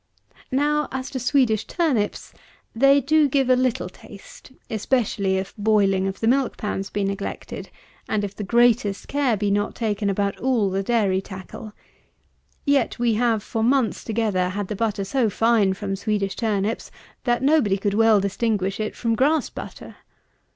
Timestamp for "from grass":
18.95-19.51